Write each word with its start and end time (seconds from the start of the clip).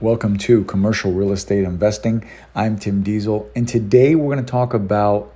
Welcome 0.00 0.38
to 0.38 0.62
Commercial 0.62 1.10
Real 1.10 1.32
Estate 1.32 1.64
Investing. 1.64 2.24
I'm 2.54 2.78
Tim 2.78 3.02
Diesel, 3.02 3.50
and 3.56 3.66
today 3.66 4.14
we're 4.14 4.32
going 4.32 4.46
to 4.46 4.48
talk 4.48 4.72
about 4.72 5.34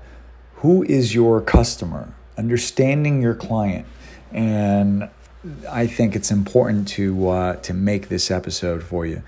who 0.58 0.84
is 0.84 1.16
your 1.16 1.40
customer, 1.40 2.14
understanding 2.38 3.20
your 3.20 3.34
client, 3.34 3.88
and 4.30 5.10
I 5.68 5.88
think 5.88 6.14
it's 6.14 6.30
important 6.30 6.86
to 6.90 7.28
uh, 7.28 7.56
to 7.56 7.74
make 7.74 8.08
this 8.08 8.30
episode 8.30 8.84
for 8.84 9.04
you. 9.04 9.24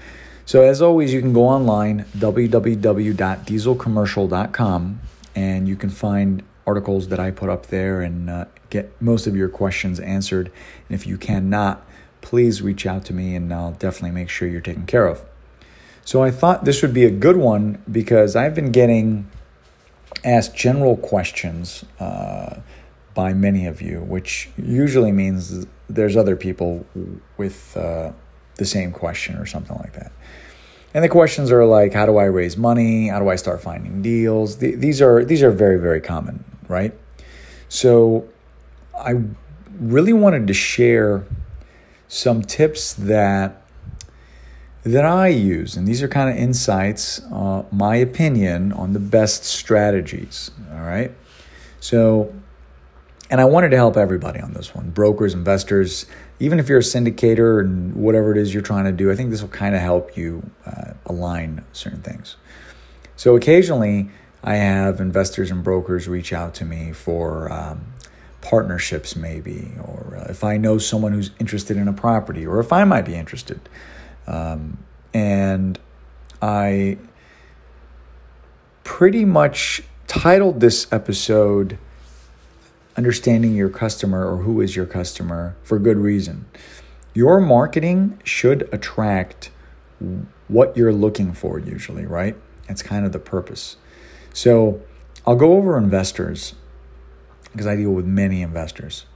So, 0.47 0.63
as 0.63 0.81
always, 0.81 1.13
you 1.13 1.21
can 1.21 1.33
go 1.33 1.49
online 1.49 2.05
www.dieselcommercial.com, 2.17 5.01
and 5.35 5.67
you 5.67 5.75
can 5.75 5.91
find 5.91 6.45
articles 6.65 7.09
that 7.09 7.19
I 7.19 7.33
put 7.33 7.51
up 7.51 7.67
there 7.67 8.03
and 8.03 8.31
uh, 8.31 8.45
get 8.71 9.03
most 9.03 9.27
of 9.27 9.35
your 9.35 9.49
questions 9.49 9.99
answered. 9.99 10.53
And 10.89 10.95
if 10.95 11.09
you 11.09 11.19
cannot, 11.19 11.85
please 12.25 12.63
reach 12.63 12.87
out 12.87 13.05
to 13.05 13.13
me 13.13 13.37
and 13.37 13.53
I'll 13.53 13.73
definitely 13.73 14.11
make 14.11 14.31
sure 14.31 14.49
you're 14.49 14.63
taken 14.63 14.87
care 14.87 15.07
of. 15.07 15.23
So 16.07 16.23
I 16.23 16.31
thought 16.31 16.65
this 16.65 16.81
would 16.81 16.95
be 16.95 17.05
a 17.05 17.11
good 17.11 17.37
one 17.37 17.83
because 17.91 18.35
I've 18.35 18.55
been 18.55 18.73
getting 18.73 19.31
asked 20.25 20.57
general 20.57 20.97
questions 20.97 21.85
uh, 22.01 22.61
by 23.15 23.35
many 23.35 23.67
of 23.67 23.83
you, 23.83 24.01
which 24.01 24.49
usually 24.57 25.13
means 25.13 25.67
there's 25.89 26.17
other 26.17 26.35
people 26.35 26.87
with 27.37 27.77
uh, 27.77 28.13
the 28.57 28.65
same 28.65 28.91
question 28.91 29.37
or 29.37 29.45
something 29.45 29.77
like 29.77 29.93
that. 29.93 30.11
And 30.95 31.05
the 31.05 31.09
questions 31.11 31.53
are 31.53 31.67
like, 31.67 31.93
how 31.93 32.07
do 32.07 32.17
I 32.17 32.25
raise 32.25 32.57
money? 32.57 33.09
How 33.09 33.19
do 33.19 33.29
I 33.29 33.37
start 33.37 33.61
finding 33.61 34.01
deals? 34.01 34.57
these 34.57 35.03
are 35.03 35.25
these 35.25 35.43
are 35.43 35.51
very 35.51 35.79
very 35.79 36.01
common, 36.01 36.45
right? 36.69 36.95
So 37.69 38.29
I 38.99 39.21
really 39.79 40.13
wanted 40.13 40.47
to 40.47 40.55
share 40.55 41.25
some 42.09 42.43
tips 42.43 42.93
that 42.95 43.61
that 44.83 45.05
I 45.07 45.29
use, 45.29 45.77
and 45.77 45.89
these 45.89 46.03
are 46.03 46.09
kind 46.09 46.29
of 46.29 46.37
insights, 46.37 47.23
uh, 47.33 47.65
my 47.73 47.97
opinion 47.97 48.71
on 48.73 48.93
the 48.93 48.99
best 48.99 49.45
strategies. 49.45 50.51
All 50.73 50.83
right, 50.83 51.11
so 51.81 52.35
and 53.31 53.41
I 53.41 53.47
wanted 53.47 53.71
to 53.71 53.77
help 53.77 53.97
everybody 53.97 54.41
on 54.41 54.53
this 54.53 54.75
one 54.75 54.91
brokers, 54.91 55.35
investors, 55.35 56.07
even 56.39 56.59
if 56.59 56.69
you're 56.69 56.79
a 56.79 56.83
syndicator 56.83 57.61
and 57.61 57.95
whatever 57.95 58.33
it 58.33 58.39
is 58.39 58.53
you're 58.53 58.63
trying 58.63 58.85
to 58.85 58.93
do. 58.93 59.11
I 59.11 59.17
think 59.17 59.31
this 59.31 59.41
will 59.41 59.49
kind 59.49 59.75
of 59.75 59.81
help 59.81 60.17
you 60.17 60.51
uh, 60.67 60.93
align 61.07 61.65
certain 61.73 62.03
things. 62.03 62.37
So 63.17 63.37
occasionally, 63.37 64.11
I 64.43 64.57
have 64.57 65.01
investors 65.01 65.51
and 65.51 65.65
brokers 65.65 66.07
reach 66.07 66.33
out 66.33 66.55
to 66.55 66.65
me 66.65 66.93
for 66.93 67.51
um, 67.51 67.87
partnerships, 68.45 69.17
maybe, 69.17 69.73
or 69.83 70.19
uh, 70.21 70.27
if 70.31 70.45
I 70.45 70.59
know 70.59 70.77
someone 70.77 71.13
who's 71.13 71.31
interested 71.41 71.79
in 71.79 71.89
a 71.89 71.93
property, 71.93 72.47
or 72.47 72.61
if 72.61 72.73
I 72.73 72.85
might 72.85 73.07
be 73.07 73.15
interested. 73.15 73.59
Um, 74.27 74.85
and 75.15 75.79
I 76.43 76.99
pretty 78.85 79.25
much 79.25 79.83
titled 80.07 80.61
this 80.61 80.87
episode 80.93 81.79
Understanding 82.97 83.55
Your 83.55 83.71
Customer 83.71 84.31
or 84.31 84.43
Who 84.43 84.61
is 84.61 84.77
Your 84.77 84.87
Customer 84.87 85.57
for 85.63 85.79
good 85.79 85.97
reason. 85.97 86.45
Your 87.15 87.41
marketing 87.41 88.21
should 88.25 88.69
attract 88.73 89.51
what 90.49 90.77
you're 90.77 90.93
looking 90.93 91.33
for, 91.33 91.59
usually, 91.59 92.05
right? 92.05 92.37
That's 92.69 92.83
kind 92.83 93.07
of 93.07 93.13
the 93.13 93.19
purpose. 93.19 93.79
So 94.35 94.83
I'll 95.27 95.37
go 95.37 95.55
over 95.55 95.79
investors 95.79 96.55
because 97.55 97.69
I 97.69 97.77
deal 97.77 97.93
with 97.93 98.05
many 98.05 98.43
investors, 98.43 99.07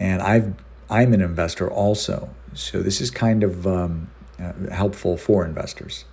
and 0.00 0.20
I've 0.20 0.54
I'm 0.90 1.14
an 1.14 1.20
investor 1.20 1.70
also. 1.70 2.30
So 2.52 2.82
this 2.82 3.00
is 3.00 3.10
kind 3.10 3.42
of 3.42 3.66
um, 3.66 4.10
uh, 4.38 4.52
helpful 4.70 5.16
for 5.16 5.44
investors. 5.44 6.04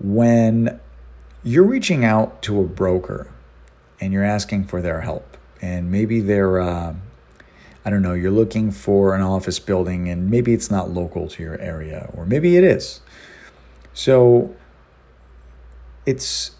When 0.00 0.80
you're 1.44 1.64
reaching 1.66 2.04
out 2.04 2.42
to 2.42 2.60
a 2.60 2.64
broker 2.64 3.30
and 4.00 4.12
you're 4.12 4.24
asking 4.24 4.64
for 4.64 4.80
their 4.80 5.02
help, 5.02 5.36
and 5.60 5.92
maybe 5.92 6.20
they're 6.20 6.58
uh, 6.58 6.94
I 7.84 7.90
don't 7.90 8.02
know, 8.02 8.14
you're 8.14 8.30
looking 8.30 8.70
for 8.70 9.14
an 9.14 9.20
office 9.20 9.58
building 9.58 10.08
and 10.08 10.30
maybe 10.30 10.52
it's 10.54 10.70
not 10.70 10.90
local 10.90 11.28
to 11.28 11.42
your 11.42 11.58
area, 11.58 12.10
or 12.14 12.24
maybe 12.24 12.56
it 12.56 12.64
is. 12.64 13.00
So 13.92 14.54
it's 16.06 16.52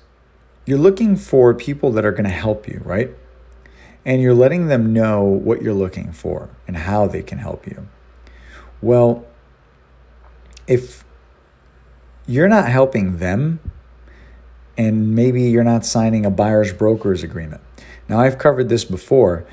you're 0.67 0.78
looking 0.78 1.17
for 1.17 1.55
people 1.55 1.93
that 1.93 2.05
are 2.05 2.12
going 2.12 2.25
to 2.25 2.31
help 2.31 2.69
you, 2.69 2.83
right? 2.84 3.11
And 4.08 4.22
you're 4.22 4.34
letting 4.34 4.69
them 4.69 4.94
know 4.94 5.22
what 5.22 5.60
you're 5.60 5.74
looking 5.74 6.12
for 6.12 6.48
and 6.66 6.78
how 6.78 7.06
they 7.06 7.22
can 7.22 7.36
help 7.36 7.66
you. 7.66 7.86
Well, 8.80 9.26
if 10.66 11.04
you're 12.26 12.48
not 12.48 12.70
helping 12.70 13.19
them, 13.19 13.60
and 14.78 15.14
maybe 15.14 15.42
you're 15.42 15.62
not 15.62 15.84
signing 15.84 16.24
a 16.24 16.30
buyer's 16.30 16.72
broker's 16.72 17.22
agreement. 17.22 17.60
Now, 18.08 18.20
I've 18.20 18.38
covered 18.38 18.70
this 18.70 18.82
before. 18.82 19.46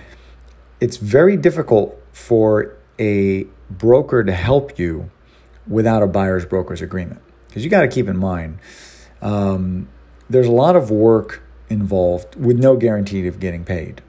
It's 0.80 0.96
very 0.96 1.36
difficult 1.36 2.02
for 2.14 2.78
a 2.98 3.48
broker 3.70 4.24
to 4.24 4.32
help 4.32 4.80
you 4.80 5.12
without 5.68 6.02
a 6.02 6.08
buyer's 6.08 6.46
broker's 6.46 6.82
agreement. 6.82 7.22
Because 7.48 7.66
you 7.66 7.70
got 7.70 7.82
to 7.82 7.90
keep 7.90 8.08
in 8.08 8.18
mind, 8.18 8.60
um, 9.22 9.90
there's 10.30 10.48
a 10.48 10.52
lot 10.52 10.78
of 10.78 10.92
work 10.92 11.44
involved 11.68 12.38
with 12.38 12.58
no 12.58 12.78
guarantee 12.78 13.28
of 13.28 13.42
getting 13.42 13.66
paid. 13.66 14.02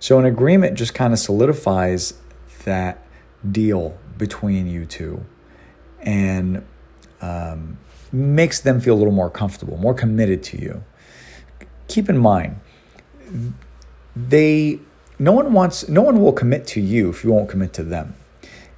So 0.00 0.18
an 0.18 0.24
agreement 0.24 0.76
just 0.78 0.94
kind 0.94 1.12
of 1.12 1.18
solidifies 1.18 2.14
that 2.64 3.04
deal 3.48 3.96
between 4.16 4.66
you 4.66 4.86
two 4.86 5.24
and 6.00 6.64
um, 7.20 7.78
makes 8.10 8.60
them 8.60 8.80
feel 8.80 8.94
a 8.94 8.98
little 8.98 9.12
more 9.12 9.28
comfortable, 9.28 9.76
more 9.76 9.92
committed 9.92 10.42
to 10.44 10.60
you. 10.60 10.82
Keep 11.88 12.08
in 12.08 12.16
mind, 12.16 12.60
they 14.16 14.80
no 15.18 15.32
one 15.32 15.52
wants 15.52 15.86
no 15.86 16.00
one 16.00 16.20
will 16.22 16.32
commit 16.32 16.66
to 16.68 16.80
you 16.80 17.10
if 17.10 17.22
you 17.22 17.30
won't 17.30 17.50
commit 17.50 17.74
to 17.74 17.82
them. 17.82 18.14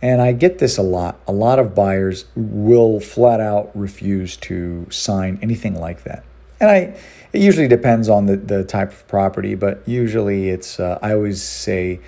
And 0.01 0.21
I 0.21 0.33
get 0.33 0.59
this 0.59 0.77
a 0.77 0.83
lot. 0.83 1.21
A 1.29 1.33
lot 1.33 1.61
of 1.61 1.77
buyers 1.77 2.25
will 2.35 2.99
flat 2.99 3.39
out 3.39 3.71
refuse 3.77 4.37
to 4.39 4.89
sign 4.91 5.39
anything 5.41 5.77
like 5.77 6.03
that. 6.03 6.25
And 6.63 6.71
I 6.71 6.95
it 7.33 7.41
usually 7.41 7.69
depends 7.69 8.09
on 8.09 8.27
the, 8.27 8.37
the 8.37 8.63
type 8.63 8.93
of 8.93 9.09
property, 9.09 9.55
but 9.55 9.83
usually 9.87 10.51
it's, 10.51 10.79
uh, 10.79 10.99
I 11.01 11.15
always 11.15 11.43
say, 11.43 12.01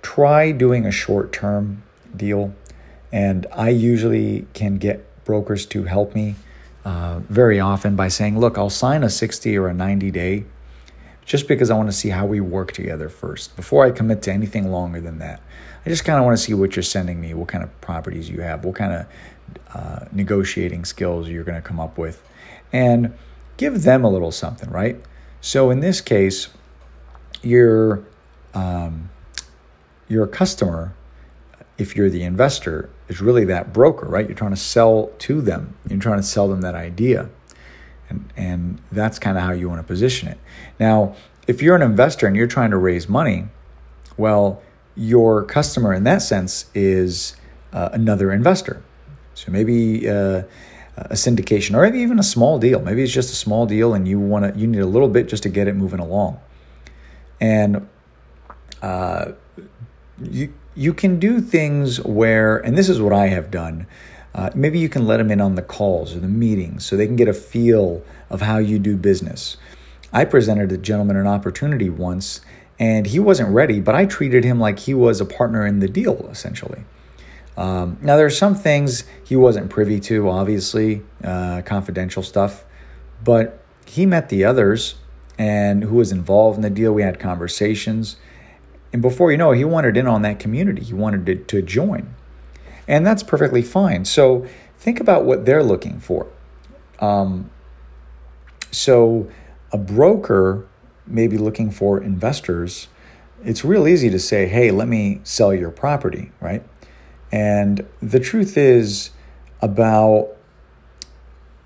try 0.00 0.52
doing 0.52 0.86
a 0.86 0.90
short 0.90 1.32
term 1.32 1.82
deal. 2.16 2.54
And 3.12 3.46
I 3.52 3.68
usually 3.68 4.46
can 4.54 4.76
get 4.76 5.06
brokers 5.24 5.66
to 5.66 5.84
help 5.84 6.14
me 6.14 6.36
uh, 6.84 7.20
very 7.28 7.60
often 7.60 7.94
by 7.94 8.08
saying, 8.08 8.38
look, 8.38 8.58
I'll 8.58 8.70
sign 8.70 9.04
a 9.04 9.10
60 9.10 9.56
or 9.56 9.68
a 9.68 9.74
90 9.74 10.10
day 10.10 10.44
just 11.24 11.46
because 11.46 11.70
I 11.70 11.76
want 11.76 11.88
to 11.88 11.96
see 11.96 12.10
how 12.10 12.26
we 12.26 12.40
work 12.40 12.72
together 12.72 13.08
first 13.08 13.56
before 13.56 13.84
I 13.84 13.90
commit 13.90 14.22
to 14.22 14.32
anything 14.32 14.70
longer 14.70 15.00
than 15.00 15.18
that. 15.18 15.40
I 15.84 15.90
just 15.90 16.04
kind 16.04 16.18
of 16.18 16.24
want 16.24 16.36
to 16.36 16.42
see 16.42 16.54
what 16.54 16.74
you're 16.74 16.82
sending 16.82 17.20
me, 17.20 17.34
what 17.34 17.48
kind 17.48 17.62
of 17.62 17.80
properties 17.80 18.30
you 18.30 18.40
have, 18.40 18.64
what 18.64 18.74
kind 18.74 18.92
of 18.92 19.06
uh, 19.74 20.06
negotiating 20.10 20.84
skills 20.86 21.28
you're 21.28 21.44
going 21.44 21.60
to 21.60 21.66
come 21.66 21.80
up 21.80 21.96
with. 21.98 22.22
And 22.72 23.14
give 23.56 23.82
them 23.82 24.04
a 24.04 24.10
little 24.10 24.32
something, 24.32 24.70
right? 24.70 25.00
So 25.40 25.70
in 25.70 25.80
this 25.80 26.00
case, 26.00 26.48
your 27.42 28.04
um, 28.54 29.10
your 30.08 30.26
customer, 30.26 30.94
if 31.76 31.96
you're 31.96 32.10
the 32.10 32.22
investor, 32.22 32.88
is 33.08 33.20
really 33.20 33.44
that 33.44 33.72
broker, 33.72 34.06
right? 34.06 34.26
You're 34.26 34.36
trying 34.36 34.52
to 34.52 34.56
sell 34.56 35.10
to 35.18 35.40
them. 35.40 35.76
You're 35.88 35.98
trying 35.98 36.18
to 36.18 36.22
sell 36.22 36.48
them 36.48 36.60
that 36.62 36.74
idea, 36.74 37.28
and 38.08 38.32
and 38.36 38.80
that's 38.90 39.18
kind 39.18 39.36
of 39.36 39.44
how 39.44 39.52
you 39.52 39.68
want 39.68 39.80
to 39.80 39.86
position 39.86 40.28
it. 40.28 40.38
Now, 40.80 41.14
if 41.46 41.60
you're 41.62 41.76
an 41.76 41.82
investor 41.82 42.26
and 42.26 42.36
you're 42.36 42.46
trying 42.46 42.70
to 42.70 42.78
raise 42.78 43.08
money, 43.08 43.46
well, 44.16 44.62
your 44.96 45.44
customer 45.44 45.92
in 45.92 46.04
that 46.04 46.22
sense 46.22 46.66
is 46.74 47.36
uh, 47.72 47.90
another 47.92 48.32
investor. 48.32 48.82
So 49.34 49.52
maybe. 49.52 50.08
Uh, 50.08 50.44
a 50.96 51.14
syndication 51.14 51.74
or 51.74 51.84
even 51.86 52.18
a 52.18 52.24
small 52.24 52.58
deal. 52.58 52.80
Maybe 52.80 53.02
it's 53.02 53.12
just 53.12 53.32
a 53.32 53.36
small 53.36 53.66
deal 53.66 53.94
and 53.94 54.06
you 54.06 54.20
want 54.20 54.54
to 54.54 54.58
you 54.58 54.66
need 54.66 54.80
a 54.80 54.86
little 54.86 55.08
bit 55.08 55.28
just 55.28 55.42
to 55.44 55.48
get 55.48 55.68
it 55.68 55.74
moving 55.74 56.00
along. 56.00 56.40
And 57.40 57.88
uh, 58.82 59.32
you 60.22 60.52
you 60.76 60.92
can 60.92 61.18
do 61.18 61.40
things 61.40 62.00
where, 62.00 62.58
and 62.58 62.76
this 62.76 62.88
is 62.88 63.00
what 63.00 63.12
I 63.12 63.28
have 63.28 63.50
done. 63.50 63.86
Uh, 64.34 64.50
maybe 64.54 64.78
you 64.78 64.88
can 64.88 65.06
let 65.06 65.18
them 65.18 65.30
in 65.30 65.40
on 65.40 65.54
the 65.54 65.62
calls 65.62 66.16
or 66.16 66.18
the 66.18 66.28
meetings 66.28 66.84
so 66.84 66.96
they 66.96 67.06
can 67.06 67.14
get 67.14 67.28
a 67.28 67.32
feel 67.32 68.02
of 68.30 68.40
how 68.40 68.58
you 68.58 68.80
do 68.80 68.96
business. 68.96 69.56
I 70.12 70.24
presented 70.24 70.72
a 70.72 70.76
gentleman 70.76 71.16
an 71.16 71.28
opportunity 71.28 71.88
once 71.88 72.40
and 72.78 73.06
he 73.06 73.20
wasn't 73.20 73.50
ready, 73.50 73.80
but 73.80 73.94
I 73.94 74.06
treated 74.06 74.42
him 74.42 74.58
like 74.58 74.80
he 74.80 74.94
was 74.94 75.20
a 75.20 75.24
partner 75.24 75.64
in 75.64 75.78
the 75.78 75.88
deal 75.88 76.28
essentially. 76.30 76.84
Um, 77.56 77.98
now, 78.00 78.16
there 78.16 78.26
are 78.26 78.30
some 78.30 78.54
things 78.54 79.04
he 79.24 79.36
wasn't 79.36 79.70
privy 79.70 80.00
to, 80.00 80.28
obviously, 80.28 81.02
uh, 81.22 81.62
confidential 81.64 82.22
stuff, 82.22 82.64
but 83.22 83.62
he 83.86 84.06
met 84.06 84.28
the 84.28 84.44
others 84.44 84.96
and 85.38 85.84
who 85.84 85.96
was 85.96 86.12
involved 86.12 86.56
in 86.56 86.62
the 86.62 86.70
deal. 86.70 86.92
We 86.92 87.02
had 87.02 87.18
conversations. 87.18 88.16
And 88.92 89.02
before 89.02 89.30
you 89.30 89.36
know 89.36 89.52
it, 89.52 89.58
he 89.58 89.64
wanted 89.64 89.96
in 89.96 90.06
on 90.06 90.22
that 90.22 90.38
community. 90.38 90.82
He 90.82 90.94
wanted 90.94 91.26
to, 91.26 91.36
to 91.36 91.62
join. 91.62 92.14
And 92.86 93.06
that's 93.06 93.22
perfectly 93.22 93.62
fine. 93.62 94.04
So 94.04 94.46
think 94.78 95.00
about 95.00 95.24
what 95.24 95.44
they're 95.44 95.62
looking 95.62 96.00
for. 96.00 96.26
Um, 97.00 97.50
so, 98.70 99.30
a 99.72 99.78
broker 99.78 100.66
may 101.06 101.26
be 101.26 101.38
looking 101.38 101.70
for 101.70 102.00
investors. 102.00 102.88
It's 103.44 103.64
real 103.64 103.86
easy 103.86 104.10
to 104.10 104.18
say, 104.18 104.46
hey, 104.46 104.70
let 104.70 104.88
me 104.88 105.20
sell 105.24 105.54
your 105.54 105.70
property, 105.70 106.32
right? 106.40 106.62
And 107.34 107.84
the 108.00 108.20
truth 108.20 108.56
is 108.56 109.10
about 109.60 110.28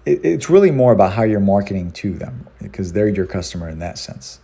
it's 0.06 0.48
really 0.48 0.70
more 0.70 0.92
about 0.92 1.12
how 1.12 1.24
you're 1.24 1.40
marketing 1.40 1.90
to 1.92 2.14
them 2.14 2.48
because 2.62 2.94
they're 2.94 3.08
your 3.08 3.26
customer 3.26 3.68
in 3.68 3.78
that 3.80 3.98
sense. 3.98 4.40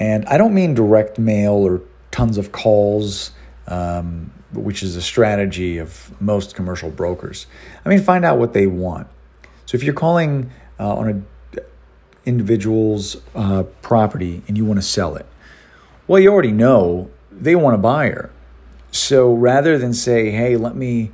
And 0.00 0.26
I 0.26 0.36
don't 0.36 0.52
mean 0.52 0.74
direct 0.74 1.16
mail 1.16 1.52
or 1.52 1.82
tons 2.10 2.38
of 2.38 2.50
calls, 2.50 3.30
um, 3.68 4.32
which 4.52 4.82
is 4.82 4.96
a 4.96 5.00
strategy 5.00 5.78
of 5.78 6.20
most 6.20 6.56
commercial 6.56 6.90
brokers. 6.90 7.46
I 7.84 7.88
mean, 7.88 8.00
find 8.00 8.24
out 8.24 8.38
what 8.40 8.52
they 8.52 8.66
want. 8.66 9.06
So 9.66 9.76
if 9.76 9.84
you're 9.84 9.94
calling 9.94 10.50
uh, 10.80 10.96
on 10.96 11.08
an 11.08 11.26
individual's 12.26 13.18
uh, 13.36 13.62
property 13.80 14.42
and 14.48 14.56
you 14.56 14.64
want 14.64 14.80
to 14.80 14.86
sell 14.86 15.14
it, 15.14 15.26
well, 16.08 16.18
you 16.18 16.32
already 16.32 16.50
know 16.50 17.10
they 17.30 17.54
want 17.54 17.76
a 17.76 17.78
buyer. 17.78 18.32
So 18.90 19.32
rather 19.32 19.78
than 19.78 19.92
say, 19.92 20.30
hey, 20.30 20.56
let 20.56 20.76
me 20.76 21.12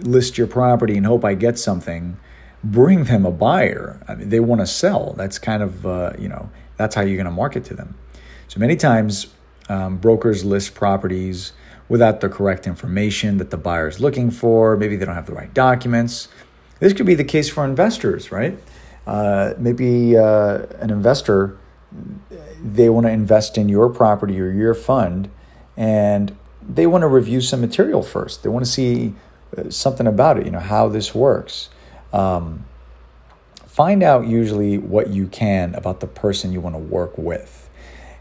list 0.00 0.38
your 0.38 0.46
property 0.46 0.96
and 0.96 1.06
hope 1.06 1.24
I 1.24 1.34
get 1.34 1.58
something, 1.58 2.18
bring 2.62 3.04
them 3.04 3.24
a 3.24 3.30
buyer. 3.30 4.00
I 4.06 4.14
mean, 4.14 4.28
they 4.28 4.40
want 4.40 4.60
to 4.60 4.66
sell. 4.66 5.14
That's 5.16 5.38
kind 5.38 5.62
of, 5.62 5.86
uh, 5.86 6.12
you 6.18 6.28
know, 6.28 6.50
that's 6.76 6.94
how 6.94 7.02
you're 7.02 7.16
going 7.16 7.24
to 7.24 7.30
market 7.30 7.64
to 7.66 7.74
them. 7.74 7.96
So 8.48 8.60
many 8.60 8.76
times, 8.76 9.28
um, 9.68 9.98
brokers 9.98 10.44
list 10.44 10.74
properties 10.74 11.52
without 11.88 12.20
the 12.20 12.28
correct 12.28 12.66
information 12.66 13.38
that 13.38 13.50
the 13.50 13.56
buyer 13.56 13.88
is 13.88 14.00
looking 14.00 14.30
for. 14.30 14.76
Maybe 14.76 14.96
they 14.96 15.04
don't 15.04 15.14
have 15.14 15.26
the 15.26 15.34
right 15.34 15.52
documents. 15.52 16.28
This 16.80 16.92
could 16.92 17.06
be 17.06 17.14
the 17.14 17.24
case 17.24 17.48
for 17.48 17.64
investors, 17.64 18.30
right? 18.30 18.58
Uh, 19.06 19.54
maybe 19.58 20.16
uh, 20.16 20.66
an 20.80 20.90
investor 20.90 21.58
they 22.62 22.88
want 22.88 23.06
to 23.06 23.10
invest 23.10 23.56
in 23.56 23.68
your 23.68 23.88
property 23.88 24.40
or 24.40 24.50
your 24.50 24.74
fund, 24.74 25.30
and 25.76 26.36
they 26.68 26.86
want 26.86 27.02
to 27.02 27.08
review 27.08 27.40
some 27.40 27.60
material 27.60 28.02
first. 28.02 28.42
They 28.42 28.48
want 28.48 28.64
to 28.64 28.70
see 28.70 29.14
uh, 29.56 29.70
something 29.70 30.06
about 30.06 30.38
it, 30.38 30.44
you 30.44 30.52
know, 30.52 30.60
how 30.60 30.88
this 30.88 31.14
works. 31.14 31.70
Um, 32.12 32.66
find 33.66 34.02
out 34.02 34.26
usually 34.26 34.76
what 34.76 35.08
you 35.08 35.26
can 35.28 35.74
about 35.74 36.00
the 36.00 36.06
person 36.06 36.52
you 36.52 36.60
want 36.60 36.74
to 36.74 36.80
work 36.80 37.16
with. 37.16 37.70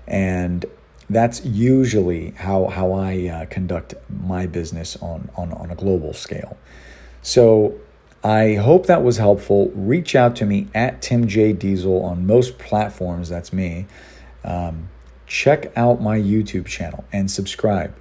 And 0.07 0.65
that's 1.09 1.43
usually 1.45 2.31
how, 2.31 2.67
how 2.67 2.93
I 2.93 3.27
uh, 3.27 3.45
conduct 3.47 3.95
my 4.09 4.45
business 4.45 4.95
on, 4.97 5.29
on, 5.35 5.51
on 5.53 5.71
a 5.71 5.75
global 5.75 6.13
scale. 6.13 6.57
So 7.21 7.75
I 8.23 8.55
hope 8.55 8.85
that 8.87 9.03
was 9.03 9.17
helpful. 9.17 9.71
Reach 9.75 10.15
out 10.15 10.35
to 10.37 10.45
me 10.45 10.67
at 10.73 11.01
Tim 11.01 11.27
J. 11.27 11.53
Diesel 11.53 12.03
on 12.03 12.25
most 12.25 12.57
platforms. 12.57 13.29
That's 13.29 13.51
me. 13.51 13.85
Um, 14.43 14.89
check 15.25 15.71
out 15.75 16.01
my 16.01 16.17
YouTube 16.17 16.65
channel 16.65 17.05
and 17.11 17.29
subscribe. 17.29 17.93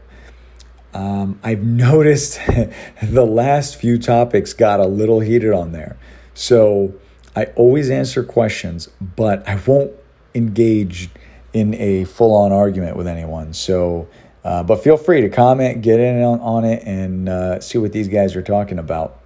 Um, 0.96 1.38
I've 1.42 1.62
noticed 1.88 2.40
the 3.02 3.26
last 3.26 3.76
few 3.76 3.98
topics 3.98 4.52
got 4.52 4.80
a 4.80 4.86
little 4.86 5.20
heated 5.20 5.52
on 5.52 5.72
there. 5.72 5.96
So 6.34 6.94
I 7.34 7.46
always 7.56 7.90
answer 7.90 8.24
questions, 8.24 8.88
but 9.00 9.46
I 9.46 9.60
won't 9.66 9.92
engage 10.34 11.10
in 11.52 11.74
a 11.74 12.04
full 12.04 12.34
on 12.34 12.52
argument 12.52 12.96
with 12.96 13.06
anyone. 13.06 13.52
So, 13.52 14.08
uh, 14.44 14.62
but 14.62 14.82
feel 14.82 14.96
free 14.96 15.20
to 15.20 15.28
comment, 15.28 15.82
get 15.82 16.00
in 16.00 16.22
on, 16.22 16.40
on 16.40 16.64
it, 16.64 16.82
and 16.84 17.28
uh, 17.28 17.60
see 17.60 17.78
what 17.78 17.92
these 17.92 18.08
guys 18.08 18.36
are 18.36 18.42
talking 18.42 18.78
about. 18.78 19.20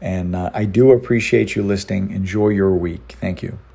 And 0.00 0.36
uh, 0.36 0.50
I 0.52 0.64
do 0.64 0.92
appreciate 0.92 1.56
you 1.56 1.62
listening. 1.62 2.10
Enjoy 2.10 2.48
your 2.48 2.74
week. 2.74 3.16
Thank 3.20 3.42
you. 3.42 3.58